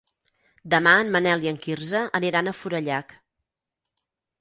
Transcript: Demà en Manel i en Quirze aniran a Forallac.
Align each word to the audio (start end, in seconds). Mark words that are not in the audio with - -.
Demà 0.73 0.93
en 1.01 1.11
Manel 1.17 1.45
i 1.47 1.53
en 1.53 1.61
Quirze 1.67 2.03
aniran 2.23 2.49
a 2.49 2.57
Forallac. 2.65 3.19